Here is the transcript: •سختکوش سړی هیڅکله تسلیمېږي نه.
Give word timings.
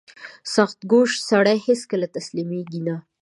•سختکوش 0.55 1.11
سړی 1.29 1.57
هیڅکله 1.67 2.07
تسلیمېږي 2.15 2.79
نه. 2.87 2.95